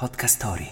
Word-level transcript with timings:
Podcast 0.00 0.36
Story. 0.36 0.66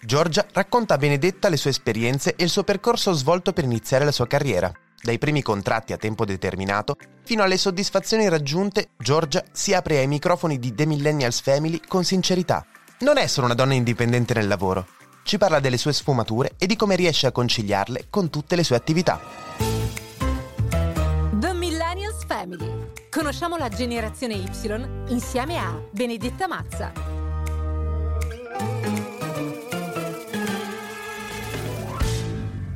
Giorgia 0.00 0.46
racconta 0.52 0.94
a 0.94 0.96
Benedetta 0.96 1.50
le 1.50 1.58
sue 1.58 1.68
esperienze 1.68 2.34
e 2.34 2.44
il 2.44 2.48
suo 2.48 2.62
percorso 2.62 3.12
svolto 3.12 3.52
per 3.52 3.64
iniziare 3.64 4.06
la 4.06 4.10
sua 4.10 4.26
carriera. 4.26 4.72
Dai 5.02 5.18
primi 5.18 5.42
contratti 5.42 5.92
a 5.92 5.98
tempo 5.98 6.24
determinato 6.24 6.96
fino 7.22 7.42
alle 7.42 7.58
soddisfazioni 7.58 8.26
raggiunte, 8.26 8.92
Giorgia 8.96 9.44
si 9.52 9.74
apre 9.74 9.98
ai 9.98 10.06
microfoni 10.06 10.58
di 10.58 10.74
The 10.74 10.86
Millennials 10.86 11.42
Family 11.42 11.82
con 11.86 12.04
sincerità. 12.04 12.64
Non 13.00 13.18
è 13.18 13.26
solo 13.26 13.44
una 13.44 13.54
donna 13.54 13.74
indipendente 13.74 14.32
nel 14.32 14.48
lavoro. 14.48 14.86
Ci 15.24 15.36
parla 15.36 15.60
delle 15.60 15.76
sue 15.76 15.92
sfumature 15.92 16.52
e 16.56 16.64
di 16.64 16.76
come 16.76 16.96
riesce 16.96 17.26
a 17.26 17.32
conciliarle 17.32 18.06
con 18.08 18.30
tutte 18.30 18.56
le 18.56 18.64
sue 18.64 18.76
attività. 18.76 19.20
The 21.38 21.52
Millennials 21.52 22.24
Family. 22.24 22.92
Conosciamo 23.10 23.58
la 23.58 23.68
generazione 23.68 24.36
Y 24.36 24.48
insieme 25.08 25.58
a 25.58 25.78
Benedetta 25.92 26.48
Mazza. 26.48 27.09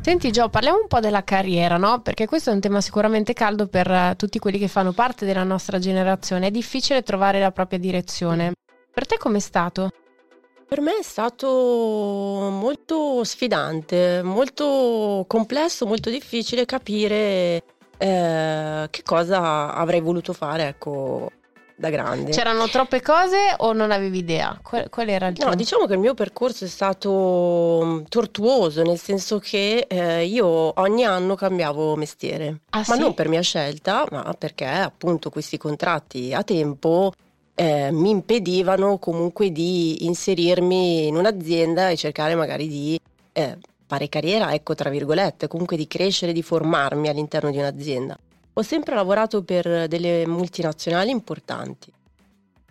Senti 0.04 0.30
Gio, 0.30 0.50
parliamo 0.50 0.80
un 0.82 0.86
po' 0.86 1.00
della 1.00 1.24
carriera, 1.24 1.78
no? 1.78 2.02
Perché 2.02 2.26
questo 2.26 2.50
è 2.50 2.52
un 2.52 2.60
tema 2.60 2.82
sicuramente 2.82 3.32
caldo 3.32 3.66
per 3.68 3.90
uh, 3.90 4.14
tutti 4.16 4.38
quelli 4.38 4.58
che 4.58 4.68
fanno 4.68 4.92
parte 4.92 5.24
della 5.24 5.44
nostra 5.44 5.78
generazione. 5.78 6.48
È 6.48 6.50
difficile 6.50 7.02
trovare 7.02 7.40
la 7.40 7.50
propria 7.52 7.78
direzione. 7.78 8.52
Per 8.92 9.06
te 9.06 9.16
com'è 9.16 9.38
stato? 9.38 9.90
Per 10.68 10.80
me 10.82 10.98
è 10.98 11.02
stato 11.02 11.48
molto 12.50 13.24
sfidante, 13.24 14.20
molto 14.22 15.24
complesso, 15.26 15.86
molto 15.86 16.10
difficile 16.10 16.66
capire 16.66 17.62
eh, 17.96 18.86
che 18.90 19.02
cosa 19.02 19.72
avrei 19.74 20.00
voluto 20.00 20.32
fare, 20.34 20.68
ecco, 20.68 21.30
da 21.76 21.90
grande. 21.90 22.30
C'erano 22.30 22.68
troppe 22.68 23.00
cose 23.02 23.36
o 23.58 23.72
non 23.72 23.90
avevi 23.90 24.18
idea? 24.18 24.58
Qual, 24.62 24.88
qual 24.88 25.08
era 25.08 25.26
il 25.28 25.34
tuo? 25.36 25.48
No, 25.48 25.54
diciamo 25.54 25.86
che 25.86 25.94
il 25.94 25.98
mio 25.98 26.14
percorso 26.14 26.64
è 26.64 26.68
stato 26.68 27.80
mm, 27.84 28.02
tortuoso, 28.08 28.82
nel 28.82 28.98
senso 28.98 29.38
che 29.38 29.86
eh, 29.88 30.24
io 30.24 30.46
ogni 30.80 31.04
anno 31.04 31.34
cambiavo 31.34 31.96
mestiere, 31.96 32.60
Ah, 32.70 32.84
ma 32.86 32.94
sì? 32.94 32.98
non 33.00 33.14
per 33.14 33.28
mia 33.28 33.40
scelta, 33.40 34.06
ma 34.10 34.34
perché 34.38 34.66
appunto 34.66 35.30
questi 35.30 35.58
contratti 35.58 36.32
a 36.32 36.42
tempo 36.42 37.12
eh, 37.56 37.90
mi 37.92 38.10
impedivano 38.10 38.98
comunque 38.98 39.50
di 39.50 40.04
inserirmi 40.06 41.06
in 41.08 41.16
un'azienda 41.16 41.88
e 41.90 41.96
cercare 41.96 42.34
magari 42.34 42.68
di 42.68 43.00
eh, 43.32 43.58
fare 43.86 44.08
carriera, 44.08 44.52
ecco 44.52 44.74
tra 44.74 44.90
virgolette, 44.90 45.46
comunque 45.48 45.76
di 45.76 45.86
crescere, 45.86 46.32
di 46.32 46.42
formarmi 46.42 47.08
all'interno 47.08 47.50
di 47.50 47.58
un'azienda. 47.58 48.16
Ho 48.56 48.62
sempre 48.62 48.94
lavorato 48.94 49.42
per 49.42 49.88
delle 49.88 50.26
multinazionali 50.26 51.10
importanti. 51.10 51.92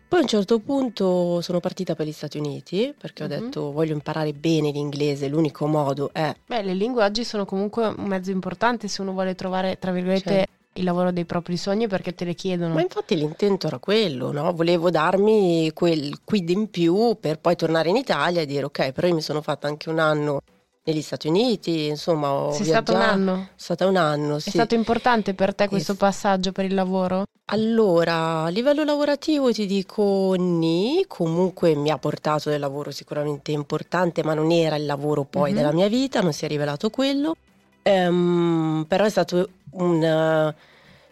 Poi 0.07 0.19
a 0.19 0.21
un 0.21 0.27
certo 0.29 0.59
punto 0.59 1.41
sono 1.41 1.59
partita 1.59 1.95
per 1.95 2.05
gli 2.07 2.11
Stati 2.13 2.37
Uniti 2.37 2.93
perché 2.97 3.23
ho 3.23 3.27
Mhm. 3.27 3.33
detto 3.39 3.71
voglio 3.71 3.93
imparare 3.93 4.31
bene 4.31 4.71
l'inglese, 4.71 5.27
l'unico 5.27 5.65
modo 5.65 6.11
è 6.13 6.33
Beh, 6.45 6.61
le 6.61 6.73
lingue 6.73 7.03
oggi 7.03 7.23
sono 7.25 7.45
comunque 7.45 7.87
un 7.87 8.05
mezzo 8.05 8.29
importante 8.31 8.87
se 8.87 9.01
uno 9.01 9.11
vuole 9.11 9.35
trovare, 9.35 9.77
tra 9.79 9.91
virgolette, 9.91 10.29
Certo. 10.29 10.51
il 10.75 10.83
lavoro 10.85 11.11
dei 11.11 11.25
propri 11.25 11.57
sogni 11.57 11.87
perché 11.87 12.13
te 12.13 12.25
le 12.25 12.35
chiedono. 12.35 12.75
Ma 12.75 12.81
infatti 12.81 13.15
l'intento 13.15 13.67
era 13.67 13.79
quello, 13.79 14.31
no? 14.31 14.53
Volevo 14.53 14.89
darmi 14.91 15.71
quel 15.73 16.19
quid 16.23 16.49
in 16.49 16.69
più 16.69 17.17
per 17.19 17.39
poi 17.39 17.55
tornare 17.57 17.89
in 17.89 17.95
Italia 17.97 18.39
e 18.41 18.45
dire 18.45 18.65
ok, 18.65 18.91
però 18.91 19.07
io 19.07 19.15
mi 19.15 19.21
sono 19.21 19.41
fatta 19.41 19.67
anche 19.67 19.89
un 19.89 19.99
anno 19.99 20.41
negli 20.85 21.01
Stati 21.01 21.27
Uniti, 21.29 21.85
insomma 21.87 22.31
ho 22.33 22.51
Sei 22.51 22.65
stato 22.65 22.91
un 22.91 22.97
viaggiato- 22.99 23.13
anno? 23.29 23.33
Sono 23.33 23.47
stata 23.55 23.87
un 23.87 23.95
anno, 23.95 24.35
È 24.35 24.39
sì. 24.39 24.49
stato 24.51 24.75
importante 24.75 25.33
per 25.33 25.55
te 25.55 25.67
questo 25.69 25.95
passaggio 25.95 26.51
per 26.51 26.65
il 26.65 26.73
lavoro? 26.73 27.23
Allora, 27.45 28.43
a 28.43 28.49
livello 28.49 28.83
lavorativo 28.83 29.51
ti 29.51 29.65
dico 29.65 30.33
ni, 30.37 31.05
comunque 31.07 31.75
mi 31.75 31.89
ha 31.89 31.97
portato 31.97 32.49
del 32.49 32.59
lavoro 32.59 32.91
sicuramente 32.91 33.51
importante, 33.51 34.23
ma 34.23 34.33
non 34.33 34.51
era 34.51 34.75
il 34.75 34.85
lavoro 34.85 35.23
poi 35.23 35.51
Mhm. 35.51 35.55
della 35.55 35.71
mia 35.71 35.87
vita, 35.87 36.21
non 36.21 36.33
si 36.33 36.45
è 36.45 36.47
rivelato 36.47 36.89
quello. 36.89 37.35
Ehm, 37.83 38.85
però 38.87 39.05
è 39.05 39.09
stato 39.09 39.49
un, 39.71 40.03
eh, 40.03 40.55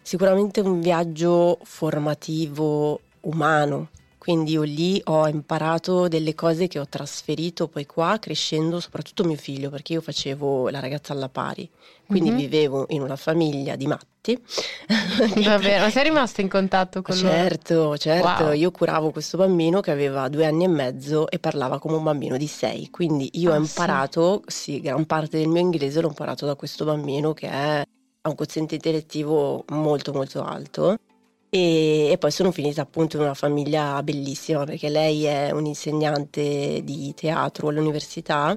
sicuramente 0.02 0.60
un 0.60 0.80
viaggio 0.80 1.58
formativo 1.62 3.00
umano, 3.22 3.88
quindi 4.22 4.52
io 4.52 4.62
lì 4.62 5.00
ho 5.06 5.26
imparato 5.26 6.06
delle 6.06 6.36
cose 6.36 6.68
che 6.68 6.78
ho 6.78 6.86
trasferito 6.88 7.66
poi 7.66 7.86
qua 7.86 8.18
crescendo, 8.20 8.78
soprattutto 8.78 9.24
mio 9.24 9.34
figlio, 9.34 9.68
perché 9.68 9.94
io 9.94 10.00
facevo 10.00 10.68
la 10.68 10.78
ragazza 10.78 11.12
alla 11.12 11.28
pari, 11.28 11.68
quindi 12.06 12.30
Mhm. 12.30 12.36
vivevo 12.36 12.84
in 12.90 13.02
una 13.02 13.16
famiglia 13.16 13.74
di 13.74 13.88
matti. 13.88 14.40
Davvero? 15.44 15.82
Ma 15.82 15.90
sei 15.90 16.04
rimasta 16.04 16.40
in 16.40 16.48
contatto 16.48 17.02
con 17.02 17.16
loro? 17.16 17.26
Certo, 17.34 17.96
certo, 17.98 18.44
Wow. 18.44 18.52
io 18.52 18.70
curavo 18.70 19.10
questo 19.10 19.36
bambino 19.38 19.80
che 19.80 19.90
aveva 19.90 20.28
due 20.28 20.46
anni 20.46 20.62
e 20.62 20.68
mezzo 20.68 21.28
e 21.28 21.40
parlava 21.40 21.80
come 21.80 21.96
un 21.96 22.04
bambino 22.04 22.36
di 22.36 22.46
sei, 22.46 22.90
quindi 22.90 23.28
io 23.32 23.50
ho 23.50 23.54
Ah, 23.54 23.56
sì. 23.56 23.64
imparato, 23.70 24.44
sì, 24.46 24.80
gran 24.80 25.04
parte 25.04 25.38
del 25.38 25.48
mio 25.48 25.60
inglese 25.62 26.00
l'ho 26.00 26.06
imparato 26.06 26.46
da 26.46 26.54
questo 26.54 26.84
bambino 26.84 27.32
che 27.32 27.48
è- 27.48 27.82
ha 28.24 28.28
un 28.28 28.36
quoziente 28.36 28.76
intellettivo 28.76 29.64
molto 29.70 30.12
molto 30.12 30.44
alto 30.44 30.96
e, 31.54 32.08
e 32.10 32.16
poi 32.16 32.30
sono 32.30 32.50
finita 32.50 32.80
appunto 32.80 33.18
in 33.18 33.24
una 33.24 33.34
famiglia 33.34 34.02
bellissima 34.02 34.64
perché 34.64 34.88
lei 34.88 35.24
è 35.24 35.50
un'insegnante 35.50 36.80
di 36.82 37.12
teatro 37.14 37.68
all'università, 37.68 38.56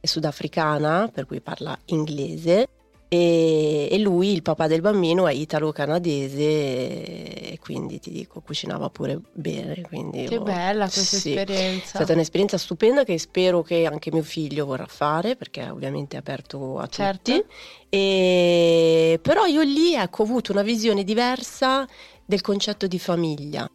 è 0.00 0.06
sudafricana, 0.06 1.08
per 1.14 1.24
cui 1.26 1.40
parla 1.40 1.78
inglese 1.86 2.66
e, 3.06 3.88
e 3.92 3.98
lui, 3.98 4.32
il 4.32 4.42
papà 4.42 4.66
del 4.66 4.80
bambino, 4.80 5.28
è 5.28 5.32
italo-canadese 5.32 7.50
e 7.52 7.58
quindi 7.60 8.00
ti 8.00 8.10
dico, 8.10 8.40
cucinava 8.40 8.88
pure 8.88 9.20
bene. 9.34 9.82
Quindi 9.82 10.24
Che 10.24 10.34
io- 10.34 10.42
bella 10.42 10.88
questa 10.88 11.18
sì. 11.18 11.34
È 11.34 11.40
esperienza. 11.42 11.86
stata 11.98 12.12
un'esperienza 12.14 12.56
stupenda 12.58 13.04
che 13.04 13.18
spero 13.18 13.62
che 13.62 13.84
anche 13.86 14.10
mio 14.10 14.22
figlio 14.22 14.64
vorrà 14.66 14.86
fare 14.86 15.36
perché 15.36 15.68
ovviamente 15.68 16.16
è 16.16 16.20
aperto 16.20 16.78
a 16.78 16.86
Certo. 16.88 17.30
tutti. 17.32 17.44
E- 17.90 19.18
Però 19.22 19.44
io 19.44 19.60
lì 19.60 19.94
ecco, 19.94 20.22
ho 20.22 20.24
avuto 20.24 20.50
una 20.52 20.62
visione 20.62 21.04
diversa 21.04 21.86
del 22.24 22.40
concetto 22.40 22.86
di 22.86 22.98
famiglia. 22.98 23.68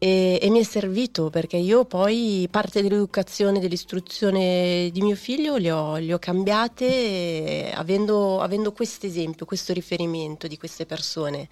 E, 0.00 0.38
e 0.40 0.48
mi 0.50 0.60
è 0.60 0.62
servito 0.62 1.28
perché 1.28 1.56
io 1.56 1.84
poi 1.84 2.46
parte 2.50 2.82
dell'educazione, 2.82 3.58
dell'istruzione 3.58 4.90
di 4.92 5.00
mio 5.02 5.16
figlio 5.16 5.56
le 5.56 5.72
ho, 5.72 5.96
le 5.96 6.14
ho 6.14 6.18
cambiate 6.20 7.72
avendo, 7.74 8.40
avendo 8.40 8.70
questo 8.72 9.06
esempio, 9.06 9.44
questo 9.44 9.72
riferimento 9.72 10.46
di 10.46 10.56
queste 10.56 10.86
persone 10.86 11.48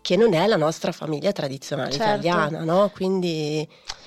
che 0.00 0.14
non 0.16 0.32
è 0.32 0.46
la 0.46 0.56
nostra 0.56 0.92
famiglia 0.92 1.32
tradizionale 1.32 1.90
Certo. 1.90 2.08
italiana, 2.08 2.62
no? 2.62 2.88
Quindi 2.94 3.66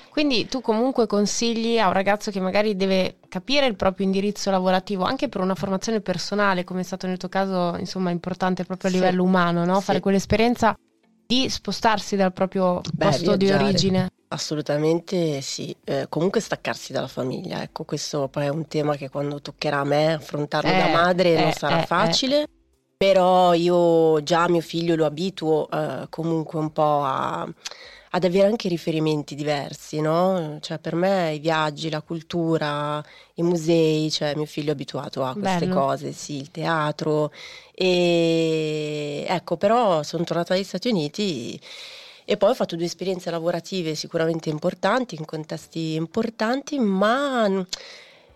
Quindi 0.10 0.48
tu 0.48 0.62
comunque 0.62 1.06
consigli 1.06 1.78
a 1.78 1.88
un 1.88 1.94
ragazzo 1.94 2.32
che 2.32 2.40
magari 2.40 2.78
deve 2.78 3.18
capire 3.28 3.66
il 3.66 3.76
proprio 3.76 4.06
indirizzo 4.06 4.50
lavorativo 4.52 5.04
anche 5.04 5.28
per 5.28 5.42
una 5.42 5.54
formazione 5.56 6.00
personale, 6.00 6.64
come 6.64 6.80
è 6.80 6.84
stato 6.84 7.08
nel 7.08 7.18
tuo 7.18 7.28
caso, 7.30 7.76
insomma, 7.78 8.10
importante 8.10 8.64
proprio 8.64 8.90
a 8.90 8.94
Sì. 8.94 9.00
livello 9.00 9.24
umano, 9.24 9.66
no? 9.66 9.80
Sì. 9.80 9.84
Fare 9.84 10.00
quell'esperienza 10.00 10.74
di 11.32 11.50
spostarsi 11.50 12.18
dal 12.18 12.34
proprio 12.34 12.82
Beh, 12.94 13.06
posto 13.06 13.38
di 13.38 13.46
viaggiare. 13.46 13.64
origine. 13.70 14.10
Assolutamente 14.28 15.42
sì, 15.42 15.74
Eh, 15.84 16.06
comunque 16.10 16.40
staccarsi 16.42 16.92
dalla 16.94 17.08
famiglia, 17.08 17.62
ecco 17.62 17.84
questo 17.86 18.28
poi 18.30 18.46
è 18.46 18.50
un 18.50 18.66
tema 18.68 18.96
che 18.96 19.10
quando 19.10 19.42
toccherà 19.42 19.80
a 19.80 19.84
me 19.84 20.14
affrontarlo 20.14 20.70
da 20.70 20.88
Eh, 20.88 20.94
madre 20.94 21.36
eh, 21.36 21.42
non 21.42 21.52
sarà 21.54 21.82
eh, 21.82 21.86
facile, 21.86 22.48
però 22.98 23.54
io 23.54 24.22
già 24.24 24.48
mio 24.48 24.62
figlio 24.62 24.96
lo 24.96 25.06
abituo 25.06 25.70
eh, 25.70 26.08
comunque 26.10 26.60
un 26.60 26.72
po' 26.72 27.04
a- 27.04 27.48
ad 28.14 28.24
avere 28.26 28.48
anche 28.48 28.68
riferimenti 28.68 29.36
diversi, 29.36 30.02
no? 30.02 30.58
Cioè 30.60 30.80
per 30.80 30.96
me 30.96 31.34
i 31.34 31.40
viaggi, 31.40 31.90
la 31.90 32.02
cultura, 32.02 33.02
i 33.36 33.42
musei, 33.42 34.12
cioè 34.12 34.36
mio 34.36 34.46
figlio 34.46 34.70
è 34.70 34.74
abituato 34.74 35.24
a 35.24 35.34
queste 35.34 35.68
Bello. 35.68 35.80
cose, 35.80 36.12
sì, 36.12 36.36
il 36.38 36.52
teatro 36.52 37.32
e 37.74 39.26
ecco 39.28 39.56
però 39.56 40.04
sono 40.04 40.26
tornata 40.26 40.54
negli 40.54 40.66
Stati 40.66 40.90
Uniti 40.90 41.60
e 42.26 42.38
poi 42.38 42.50
ho 42.50 42.54
fatto 42.54 42.76
due 42.76 42.86
esperienze 42.86 43.32
lavorative 43.32 43.96
sicuramente 43.96 44.50
importanti, 44.50 45.16
in 45.16 45.26
contesti 45.26 45.96
importanti, 45.96 46.80
ma 46.80 47.48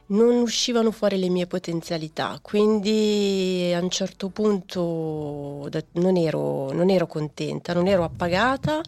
non 0.08 0.36
uscivano 0.36 0.92
fuori 0.92 1.18
le 1.18 1.30
mie 1.30 1.48
potenzialità, 1.48 2.38
quindi 2.42 3.72
a 3.76 3.80
un 3.80 3.90
certo 3.90 4.30
punto 4.30 5.68
non 5.94 6.18
ero, 6.18 6.72
non 6.72 6.90
ero 6.90 7.08
contenta, 7.08 7.74
non 7.74 7.88
ero 7.88 8.04
appagata, 8.04 8.82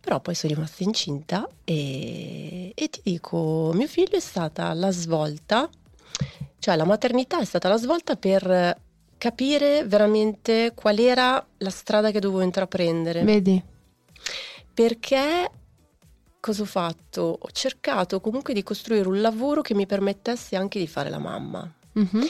però 0.00 0.20
poi 0.20 0.34
sono 0.34 0.54
rimasta 0.54 0.82
incinta 0.82 1.46
e, 1.64 2.72
e 2.74 2.88
ti 2.88 3.00
dico, 3.02 3.70
mio 3.74 3.86
figlio 3.86 4.16
è 4.16 4.20
stata 4.20 4.72
la 4.72 4.90
svolta, 4.90 5.68
cioè 6.58 6.76
la 6.76 6.84
maternità 6.84 7.40
è 7.40 7.44
stata 7.44 7.68
la 7.68 7.76
svolta 7.76 8.16
per 8.16 8.76
capire 9.18 9.84
veramente 9.84 10.72
qual 10.74 10.98
era 10.98 11.44
la 11.58 11.70
strada 11.70 12.10
che 12.10 12.20
dovevo 12.20 12.40
intraprendere 12.40 13.22
Vedi? 13.22 13.62
perché 14.72 15.50
cosa 16.40 16.62
ho 16.62 16.66
fatto? 16.66 17.38
Ho 17.38 17.48
cercato 17.52 18.20
comunque 18.20 18.54
di 18.54 18.62
costruire 18.62 19.06
un 19.06 19.20
lavoro 19.20 19.60
che 19.60 19.74
mi 19.74 19.86
permettesse 19.86 20.56
anche 20.56 20.78
di 20.78 20.86
fare 20.86 21.10
la 21.10 21.18
mamma. 21.18 21.70
Mhm. 21.92 22.26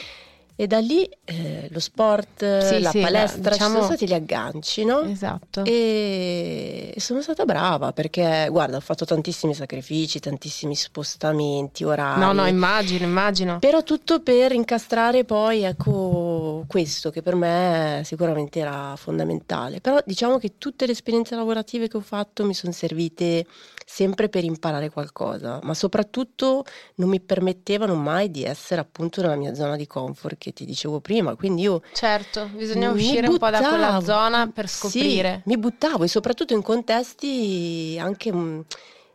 E 0.61 0.67
da 0.67 0.79
lì 0.79 1.09
eh, 1.25 1.69
lo 1.71 1.81
sport, 1.81 2.61
Sì, 2.61 2.81
la 2.81 2.91
sì, 2.91 3.01
palestra, 3.01 3.45
ci 3.45 3.51
diciamo- 3.53 3.73
sono 3.77 3.85
stati 3.85 4.07
gli 4.07 4.13
agganci, 4.13 4.85
no? 4.85 5.01
Esatto. 5.05 5.63
E 5.65 6.93
sono 6.99 7.23
stata 7.23 7.47
brava 7.47 7.93
perché, 7.95 8.47
guarda, 8.51 8.77
ho 8.77 8.81
fatto 8.81 9.07
tantissimi 9.07 9.55
sacrifici, 9.55 10.21
tantissimi 10.21 10.75
spostamenti, 10.75 11.83
orari. 11.85 12.21
No, 12.21 12.33
no, 12.33 12.47
immagino, 12.47 13.07
immagino. 13.07 13.59
Però 13.59 13.83
tutto 13.83 14.21
per 14.21 14.53
incastrare 14.53 15.25
poi, 15.25 15.63
ecco, 15.63 16.65
questo 16.69 17.09
che 17.11 17.23
per 17.23 17.37
me 17.37 18.03
sicuramente 18.05 18.59
era 18.61 18.95
fondamentale. 18.97 19.81
Però 19.81 19.99
diciamo 20.05 20.37
che 20.37 20.59
tutte 20.59 20.85
le 20.85 20.93
esperienze 20.93 21.35
lavorative 21.37 21.89
che 21.89 21.97
ho 21.97 22.01
fatto 22.01 22.45
mi 22.45 22.53
sono 22.53 22.75
servite 22.75 23.47
sempre 23.85 24.29
per 24.29 24.45
imparare 24.45 24.91
qualcosa, 24.91 25.59
ma 25.63 25.75
soprattutto 25.75 26.65
non 26.97 27.09
mi 27.09 27.21
permettevano 27.21 27.95
mai 27.95 28.31
di 28.31 28.45
essere 28.45 28.81
appunto 28.81 29.21
nella 29.21 29.37
mia 29.37 29.55
zona 29.55 29.77
di 29.77 29.87
comfort 29.87 30.37
che 30.39 30.53
ti 30.53 30.65
dicevo 30.65 31.01
prima. 31.01 31.35
Quindi 31.37 31.63
io 31.63 31.83
Certo, 31.93 32.49
bisogna 32.53 32.91
uscire 32.91 33.29
un 33.29 33.39
po' 33.39 33.51
da 33.51 33.59
quella 33.59 33.87
buttavo. 33.87 34.05
zona 34.05 34.47
per 34.49 34.69
Sì, 34.69 34.79
scoprire. 34.79 35.43
mi 35.47 35.57
buttavo 35.59 36.05
e 36.05 36.09
soprattutto 36.09 36.53
in 36.55 36.63
contesti 36.63 37.97
anche 38.01 38.33
mm, 38.33 38.61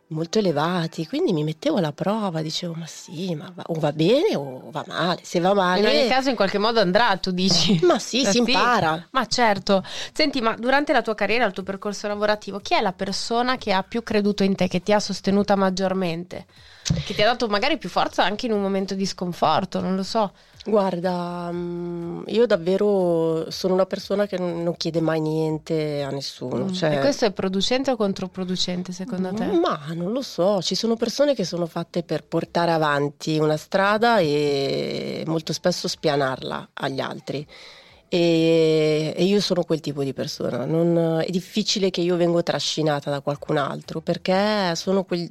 molto 0.08 0.38
elevati, 0.38 1.06
quindi 1.06 1.32
mi 1.32 1.42
mettevo 1.42 1.78
alla 1.78 1.92
prova, 1.92 2.40
dicevo 2.40 2.74
ma 2.74 2.86
sì, 2.86 3.34
ma 3.34 3.50
va, 3.54 3.64
o 3.66 3.74
va 3.78 3.92
bene 3.92 4.36
o 4.36 4.68
va 4.70 4.84
male, 4.86 5.20
se 5.22 5.40
va 5.40 5.52
male... 5.52 5.80
In 5.80 5.86
ogni 5.86 6.08
caso 6.08 6.28
in 6.28 6.36
qualche 6.36 6.58
modo 6.58 6.80
andrà, 6.80 7.16
tu 7.16 7.32
dici. 7.32 7.80
Ma 7.82 7.98
sì, 7.98 8.22
Eh 8.22 8.30
si 8.30 8.38
impara. 8.38 9.08
Ma 9.10 9.26
certo. 9.26 9.82
Senti, 10.12 10.40
ma 10.40 10.54
durante 10.56 10.92
la 10.92 11.02
tua 11.02 11.14
carriera, 11.14 11.44
il 11.44 11.52
tuo 11.52 11.62
percorso 11.62 12.06
lavorativo, 12.06 12.60
chi 12.60 12.74
è 12.74 12.80
la 12.80 12.92
persona 12.92 13.56
che 13.56 13.72
ha 13.72 13.82
più 13.82 14.02
creduto 14.02 14.42
in 14.44 14.54
te, 14.54 14.68
che 14.68 14.82
ti 14.82 14.92
ha 14.92 15.00
sostenuta 15.00 15.56
maggiormente? 15.56 16.46
Che 17.04 17.14
ti 17.14 17.22
ha 17.22 17.26
dato 17.26 17.48
magari 17.48 17.78
più 17.78 17.88
forza 17.88 18.22
anche 18.24 18.46
in 18.46 18.52
un 18.52 18.60
momento 18.62 18.94
di 18.94 19.06
sconforto, 19.06 19.80
non 19.80 19.96
lo 19.96 20.02
so. 20.04 20.32
Guarda, 20.64 21.48
mm, 21.52 22.22
io 22.26 22.44
davvero 22.46 23.50
sono 23.50 23.74
una 23.74 23.86
persona 23.86 24.26
che 24.26 24.36
non 24.38 24.62
non 24.64 24.76
chiede 24.76 25.00
mai 25.00 25.20
niente 25.20 26.02
a 26.02 26.10
nessuno. 26.10 26.64
Mm. 26.64 26.72
cioè- 26.72 26.96
E 26.96 27.00
questo 27.00 27.24
è 27.24 27.30
producente 27.32 27.90
o 27.92 27.96
controproducente 27.96 28.92
secondo 28.92 29.32
te? 29.32 29.46
Ma 29.46 29.80
non 29.94 30.12
lo 30.12 30.22
so, 30.22 30.60
ci 30.62 30.74
sono 30.74 30.96
persone 30.96 31.34
che 31.34 31.44
sono 31.44 31.66
fatte 31.66 32.02
per 32.02 32.24
portare 32.24 32.72
avanti 32.72 33.38
una 33.38 33.56
strada 33.56 34.18
e 34.18 35.22
molto 35.26 35.52
spesso 35.52 35.86
spianarla 35.88 36.70
agli 36.74 37.00
altri. 37.00 37.46
E, 38.08 39.12
e 39.16 39.24
io 39.24 39.40
sono 39.40 39.62
quel 39.64 39.80
tipo 39.80 40.02
di 40.04 40.12
persona. 40.12 40.64
Non- 40.64 41.20
è 41.24 41.30
difficile 41.30 41.90
che 41.90 42.00
io 42.00 42.16
vengo 42.16 42.42
trascinata 42.42 43.10
da 43.10 43.20
qualcun 43.20 43.56
altro 43.56 44.00
perché 44.00 44.74
sono 44.76 45.04
quel, 45.04 45.28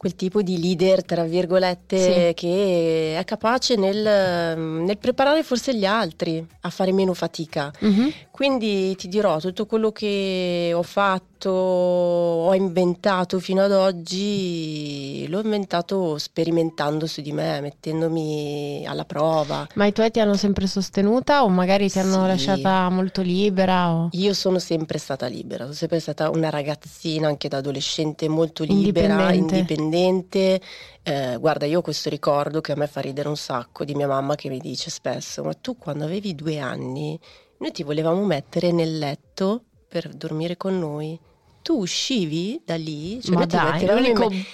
quel 0.00 0.14
tipo 0.16 0.40
di 0.40 0.58
leader, 0.58 1.04
tra 1.04 1.24
virgolette, 1.24 1.98
Sì. 2.28 2.32
che 2.34 3.16
è 3.18 3.24
capace 3.24 3.76
nel, 3.76 4.56
nel 4.58 4.96
preparare 4.96 5.42
forse 5.42 5.74
gli 5.74 5.84
altri 5.84 6.42
a 6.62 6.70
fare 6.70 6.90
meno 6.90 7.12
fatica. 7.12 7.70
Mhm. 7.80 8.10
Quindi 8.30 8.96
ti 8.96 9.08
dirò, 9.08 9.38
tutto 9.40 9.66
quello 9.66 9.92
che 9.92 10.72
ho 10.74 10.82
fatto, 10.82 11.28
ho 11.48 12.54
inventato 12.54 13.38
fino 13.40 13.62
ad 13.62 13.72
oggi, 13.72 15.26
l'ho 15.28 15.40
inventato 15.40 16.18
sperimentando 16.18 17.06
su 17.06 17.20
di 17.22 17.32
me, 17.32 17.60
mettendomi 17.60 18.84
alla 18.86 19.04
prova. 19.04 19.66
Ma 19.74 19.86
i 19.86 19.92
tuoi 19.92 20.10
ti 20.10 20.20
hanno 20.20 20.34
sempre 20.36 20.66
sostenuta 20.66 21.42
o 21.44 21.48
magari 21.48 21.88
ti 21.90 21.98
hanno 21.98 22.20
Sì. 22.22 22.26
lasciata 22.26 22.88
molto 22.90 23.22
libera? 23.22 23.90
O... 23.92 24.08
Io 24.12 24.34
sono 24.34 24.58
sempre 24.58 24.98
stata 24.98 25.26
libera, 25.26 25.62
sono 25.64 25.74
sempre 25.74 26.00
stata 26.00 26.28
una 26.30 26.50
ragazzina, 26.50 27.28
anche 27.28 27.48
da 27.48 27.58
adolescente, 27.58 28.28
molto 28.28 28.64
libera, 28.64 29.32
Indipendente. 29.32 29.56
indipendente. 29.56 30.60
Eh, 31.02 31.36
guarda, 31.38 31.64
io 31.66 31.78
ho 31.78 31.82
questo 31.82 32.10
ricordo 32.10 32.60
che 32.60 32.72
a 32.72 32.76
me 32.76 32.86
fa 32.86 33.00
ridere 33.00 33.28
un 33.28 33.36
sacco 33.36 33.84
di 33.84 33.94
mia 33.94 34.06
mamma 34.06 34.34
che 34.34 34.48
mi 34.50 34.58
dice 34.58 34.90
spesso, 34.90 35.42
ma 35.42 35.54
tu 35.54 35.78
quando 35.78 36.04
avevi 36.04 36.34
due 36.34 36.58
anni, 36.58 37.18
noi 37.58 37.72
ti 37.72 37.82
volevamo 37.82 38.22
mettere 38.24 38.70
nel 38.72 38.98
letto 38.98 39.62
per 39.88 40.08
dormire 40.14 40.56
con 40.56 40.78
noi. 40.78 41.18
Tu 41.62 41.74
uscivi 41.78 42.60
da 42.64 42.76
lì, 42.76 43.20
cioè 43.22 43.34
Ma 43.34 43.46
dai, 43.46 43.86
l'unico- 43.86 44.28
me- 44.30 44.44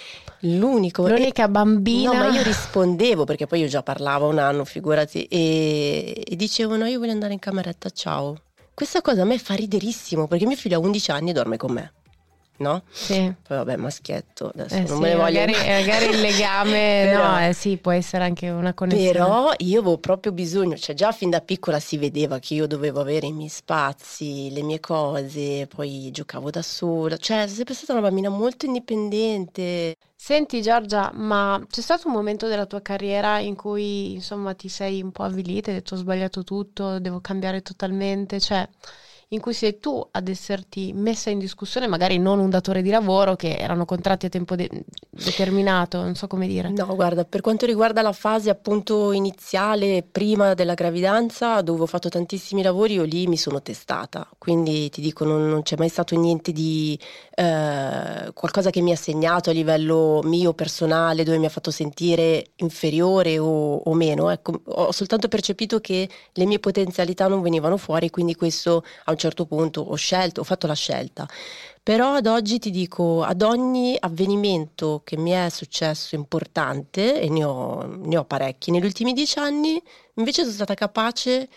l'unico 0.41 1.07
L'unica 1.07 1.47
bambina. 1.47 2.11
No, 2.11 2.17
ma 2.17 2.27
io 2.35 2.43
rispondevo 2.43 3.23
perché 3.23 3.47
poi 3.47 3.61
io 3.61 3.67
già 3.67 3.81
parlavo 3.81 4.27
un 4.27 4.37
anno, 4.39 4.65
figurati, 4.65 5.23
e, 5.25 6.23
e 6.27 6.35
dicevo 6.35 6.75
no, 6.75 6.85
io 6.85 6.99
voglio 6.99 7.11
andare 7.13 7.33
in 7.33 7.39
cameretta, 7.39 7.89
ciao. 7.89 8.35
Questa 8.73 9.01
cosa 9.01 9.21
a 9.23 9.25
me 9.25 9.37
fa 9.39 9.55
riderissimo 9.55 10.27
perché 10.27 10.45
mio 10.45 10.55
figlio 10.57 10.77
ha 10.77 10.79
11 10.81 11.11
anni 11.11 11.29
e 11.31 11.33
dorme 11.33 11.57
con 11.57 11.71
me, 11.71 11.93
no? 12.57 12.83
Sì. 12.91 13.33
Poi 13.47 13.57
vabbè, 13.57 13.75
maschietto, 13.77 14.51
adesso 14.53 14.75
Eh 14.75 14.83
non 14.83 14.95
sì, 14.95 15.01
me 15.01 15.09
ne 15.09 15.15
voglio... 15.15 15.39
magari, 15.39 15.51
magari 15.53 16.05
il 16.09 16.19
legame, 16.21 17.01
Però- 17.11 17.27
no, 17.31 17.47
eh 17.47 17.53
sì, 17.53 17.77
può 17.77 17.91
essere 17.91 18.23
anche 18.23 18.49
una 18.49 18.73
connessione. 18.73 19.11
Però 19.11 19.53
io 19.57 19.79
avevo 19.79 19.97
proprio 19.97 20.31
bisogno, 20.31 20.75
cioè 20.77 20.95
già 20.95 21.11
fin 21.11 21.29
da 21.29 21.41
piccola 21.41 21.79
si 21.79 21.97
vedeva 21.97 22.39
che 22.39 22.53
io 22.55 22.67
dovevo 22.67 22.99
avere 22.99 23.27
i 23.27 23.31
miei 23.31 23.49
spazi, 23.49 24.51
le 24.51 24.63
mie 24.63 24.79
cose, 24.79 25.67
poi 25.67 26.09
giocavo 26.11 26.49
da 26.49 26.61
sola, 26.61 27.17
cioè 27.17 27.43
sono 27.43 27.55
sempre 27.55 27.73
stata 27.73 27.93
una 27.93 28.01
bambina 28.01 28.29
molto 28.29 28.65
indipendente. 28.65 29.95
Senti 30.19 30.61
Giorgia, 30.61 31.11
ma 31.13 31.63
c'è 31.69 31.81
stato 31.81 32.07
un 32.07 32.13
momento 32.13 32.47
della 32.47 32.65
tua 32.65 32.81
carriera 32.81 33.39
in 33.39 33.55
cui 33.55 34.13
insomma 34.13 34.53
ti 34.55 34.67
sei 34.67 35.01
un 35.01 35.11
po' 35.11 35.23
avvilita, 35.23 35.69
hai 35.69 35.77
detto 35.77 35.93
ho 35.93 35.97
sbagliato 35.97 36.43
tutto, 36.43 36.99
devo 36.99 37.21
cambiare 37.21 37.61
totalmente, 37.61 38.39
cioè 38.39 38.67
in 39.29 39.41
cui 39.41 39.53
sei 39.53 39.77
tu 39.79 40.05
ad 40.09 40.29
esserti 40.29 40.93
messa 40.93 41.29
in 41.29 41.39
discussione, 41.39 41.85
magari 41.87 42.17
non 42.17 42.39
un 42.39 42.49
datore 42.49 42.81
di 42.81 42.89
lavoro 42.89 43.35
che 43.35 43.57
erano 43.57 43.83
contratti 43.83 44.25
a 44.27 44.29
tempo 44.29 44.55
de- 44.55 44.69
determinato, 45.09 46.01
non 46.01 46.15
so 46.15 46.27
come 46.27 46.47
dire. 46.47 46.69
No, 46.69 46.95
guarda, 46.95 47.25
per 47.25 47.41
quanto 47.41 47.65
riguarda 47.65 48.01
la 48.01 48.13
fase 48.13 48.49
appunto 48.49 49.11
iniziale, 49.11 50.05
prima 50.09 50.53
della 50.53 50.75
gravidanza, 50.75 51.61
dove 51.61 51.81
ho 51.81 51.87
fatto 51.87 52.07
tantissimi 52.07 52.61
lavori, 52.61 52.93
io 52.93 53.03
lì 53.03 53.27
mi 53.27 53.35
sono 53.35 53.61
testata, 53.61 54.29
quindi 54.37 54.89
ti 54.89 55.01
dico, 55.01 55.25
non, 55.25 55.49
non 55.49 55.61
c'è 55.61 55.75
mai 55.77 55.89
stato 55.89 56.17
niente 56.17 56.53
di 56.53 56.97
eh, 57.35 58.31
qualcosa 58.33 58.69
che 58.69 58.79
mi 58.79 58.93
ha 58.93 58.95
segnato 58.95 59.49
a 59.49 59.53
livello 59.53 60.21
mio 60.23 60.53
personale, 60.53 61.23
dove 61.23 61.37
mi 61.37 61.47
ha 61.47 61.49
fatto 61.49 61.71
sentire 61.71 62.51
inferiore 62.55 63.39
o, 63.39 63.75
o 63.75 63.93
meno. 63.93 64.29
Ecco, 64.29 64.61
ho 64.63 64.91
soltanto 64.93 65.27
percepito 65.27 65.81
che 65.81 66.07
le 66.31 66.45
mie 66.45 66.59
potenzialità 66.59 67.27
non 67.27 67.41
venivano 67.41 67.75
fuori, 67.75 68.09
quindi 68.09 68.33
questo 68.33 68.85
a 69.03 69.15
certo 69.17 69.45
punto 69.45 69.81
ho 69.81 69.95
scelto, 69.95 70.41
ho 70.41 70.43
fatto 70.43 70.67
la 70.67 70.73
scelta. 70.73 71.27
Però 71.83 72.15
ad 72.15 72.25
oggi 72.27 72.59
ti 72.59 72.69
dico, 72.69 73.23
ad 73.23 73.41
ogni 73.41 73.95
avvenimento 73.97 75.01
che 75.05 75.17
mi 75.17 75.31
è 75.31 75.49
successo 75.49 76.15
importante, 76.15 77.21
e 77.21 77.29
ne 77.29 77.43
ho, 77.43 77.85
ne 77.85 78.17
ho 78.17 78.25
parecchi 78.25 78.71
negli 78.71 78.85
ultimi 78.85 79.13
dieci 79.13 79.39
anni, 79.39 79.81
invece 80.15 80.41
sono 80.41 80.53
stata 80.53 80.73
capace 80.73 81.47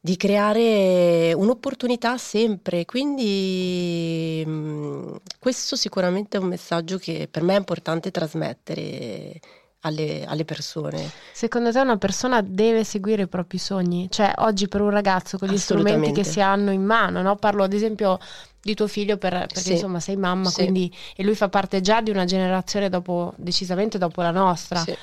di 0.00 0.16
creare 0.16 1.32
un'opportunità 1.32 2.16
sempre. 2.18 2.84
Quindi 2.84 4.42
mh, 4.46 5.16
questo 5.38 5.76
sicuramente 5.76 6.36
è 6.36 6.40
un 6.40 6.48
messaggio 6.48 6.98
che 6.98 7.28
per 7.30 7.42
me 7.42 7.54
è 7.54 7.58
importante 7.58 8.10
trasmettere 8.10 9.40
alle, 9.86 10.24
alle 10.26 10.44
persone. 10.44 11.10
Secondo 11.32 11.72
te 11.72 11.78
una 11.80 11.96
persona 11.96 12.40
deve 12.42 12.84
seguire 12.84 13.22
i 13.22 13.26
propri 13.28 13.58
sogni? 13.58 14.08
Cioè 14.10 14.32
oggi 14.38 14.68
per 14.68 14.80
un 14.80 14.90
ragazzo 14.90 15.38
con 15.38 15.48
gli 15.48 15.58
strumenti 15.58 16.12
che 16.12 16.24
si 16.24 16.40
hanno 16.40 16.70
in 16.72 16.84
mano, 16.84 17.22
no? 17.22 17.36
Parlo 17.36 17.62
ad 17.64 17.72
esempio 17.72 18.18
di 18.60 18.74
tuo 18.74 18.88
figlio 18.88 19.16
per- 19.16 19.32
perché 19.46 19.60
Sì. 19.60 19.72
insomma 19.72 20.00
sei 20.00 20.16
mamma, 20.16 20.48
Sì. 20.50 20.62
quindi 20.62 20.92
e 21.14 21.22
lui 21.22 21.34
fa 21.36 21.48
parte 21.48 21.80
già 21.80 22.00
di 22.00 22.10
una 22.10 22.24
generazione 22.24 22.88
dopo, 22.88 23.32
decisamente 23.36 23.96
dopo 23.98 24.22
la 24.22 24.32
nostra. 24.32 24.80
Sì. 24.80 24.94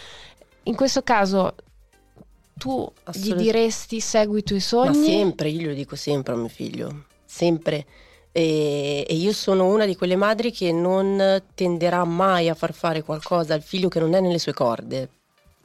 In 0.64 0.76
questo 0.76 1.02
caso 1.02 1.56
tu 2.56 2.90
gli 3.14 3.34
diresti 3.34 4.00
segui 4.00 4.40
i 4.40 4.44
tuoi 4.44 4.60
sogni? 4.60 4.98
Ma 4.98 5.04
sempre, 5.06 5.50
io 5.50 5.60
glielo 5.62 5.74
dico 5.74 5.96
sempre 5.96 6.34
a 6.34 6.38
mio 6.38 6.48
figlio, 6.50 7.06
sempre. 7.26 7.86
E, 8.36 9.06
e 9.08 9.14
io 9.14 9.32
sono 9.32 9.68
una 9.68 9.86
di 9.86 9.96
quelle 9.96 10.16
madri 10.16 10.52
che 10.52 10.72
non 10.72 11.44
tenderà 11.54 12.04
mai 12.04 12.50
a 12.50 12.56
far 12.56 12.74
fare 12.74 13.04
qualcosa 13.04 13.54
al 13.54 13.62
figlio 13.62 13.90
che 13.90 14.00
non 14.00 14.16
è 14.16 14.20
nelle 14.20 14.40
sue 14.40 14.54
corde. 14.54 15.10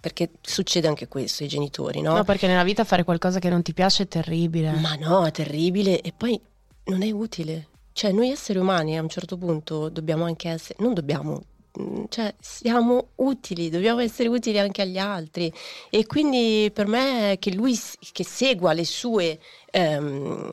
Perché 0.01 0.31
succede 0.43 0.87
anche 0.87 1.09
questo 1.09 1.43
ai 1.43 1.49
genitori, 1.49 2.03
no? 2.03 2.15
No, 2.15 2.25
perché 2.25 2.47
nella 2.47 2.63
vita 2.63 2.85
fare 2.85 3.03
qualcosa 3.03 3.41
che 3.41 3.49
non 3.49 3.63
ti 3.63 3.73
piace 3.73 4.05
è 4.05 4.09
terribile. 4.09 4.71
Ma 4.73 4.95
no, 4.95 5.27
è 5.27 5.33
terribile 5.33 6.01
e 6.01 6.13
poi 6.17 6.41
non 6.85 7.03
è 7.03 7.11
utile. 7.11 7.69
Cioè, 7.93 8.13
noi 8.13 8.31
esseri 8.31 8.59
umani 8.59 8.97
a 8.97 9.03
un 9.03 9.09
certo 9.09 9.37
punto 9.37 9.89
dobbiamo 9.89 10.25
anche 10.25 10.49
essere, 10.51 10.77
non 10.79 10.95
dobbiamo, 10.95 11.43
mm, 11.81 12.05
cioè 12.11 12.33
siamo 12.39 13.09
utili, 13.17 13.71
dobbiamo 13.71 13.99
essere 13.99 14.29
utili 14.29 14.59
anche 14.59 14.83
agli 14.83 14.99
altri. 14.99 15.53
E 15.91 16.07
quindi 16.07 16.71
per 16.73 16.87
me 16.87 17.39
che 17.41 17.53
lui 17.53 17.77
che 18.13 18.23
segua 18.23 18.73
le 18.73 18.85
sue 18.85 19.41
ehm, 19.71 20.51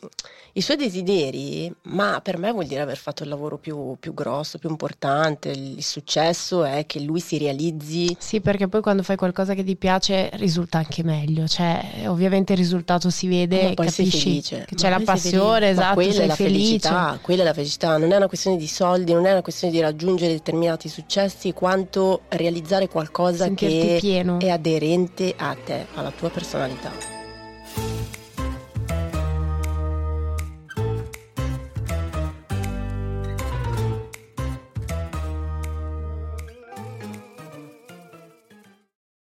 i 0.58 0.62
suoi 0.62 0.78
desideri, 0.78 1.74
ma 1.84 2.22
per 2.22 2.38
me 2.38 2.50
vuol 2.52 2.66
dire 2.66 2.80
aver 2.80 2.96
fatto 2.96 3.24
il 3.24 3.30
lavoro 3.30 3.58
più, 3.58 3.98
più, 4.00 4.14
grosso, 4.14 4.58
più 4.58 4.70
importante. 4.70 5.50
Il 5.50 5.84
successo 5.84 6.64
è 6.64 6.86
che 6.86 7.02
lui 7.02 7.20
si 7.20 7.38
realizzi. 7.38 8.16
Sì, 8.18 8.40
perché 8.40 8.70
poi 8.70 8.82
quando 8.82 9.04
fai 9.04 9.18
qualcosa 9.18 9.54
che 9.54 9.66
ti 9.66 9.76
piace 9.76 10.30
risulta 10.36 10.78
anche 10.78 11.04
meglio. 11.04 11.46
Cioè, 11.46 12.06
ovviamente 12.08 12.54
il 12.54 12.60
risultato 12.60 13.10
si 13.10 13.28
vede, 13.28 13.74
poi 13.74 13.86
capisci 13.88 14.42
che 14.42 14.66
c'è 14.74 14.90
la 14.90 15.02
passione, 15.04 15.72
esatto, 15.72 15.88
ma 15.88 15.94
quella 15.94 16.22
è 16.22 16.28
la 16.28 16.36
felice. 16.36 16.60
felicità, 16.60 17.20
quella 17.22 17.42
è 17.42 17.46
la 17.46 17.54
felicità. 17.54 17.98
Non 17.98 18.12
è 18.14 18.16
una 18.16 18.28
questione 18.28 18.56
di 18.56 18.68
soldi, 18.68 19.12
non 19.12 19.26
è 19.26 19.32
una 19.32 19.42
questione 19.42 19.74
di 19.74 19.82
raggiungere 19.82 20.32
determinati 20.32 20.88
successi, 20.88 21.52
quanto 21.52 22.22
realizzare 22.30 22.88
qualcosa 22.88 23.44
Sentirti 23.44 23.88
che 23.88 23.98
pieno. 24.00 24.40
è 24.40 24.50
aderente 24.50 25.34
a 25.36 25.54
te, 25.62 25.88
alla 25.96 26.12
tua 26.12 26.30
personalità. 26.30 27.15